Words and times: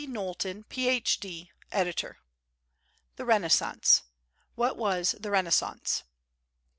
KNOWLTON, 0.07 0.63
PH.D., 0.67 1.51
Editor. 1.71 2.17
THE 3.17 3.25
RENAISSANCE. 3.25 4.01
What 4.55 4.75
Was 4.75 5.11
the 5.19 5.29
Renaissance? 5.29 6.01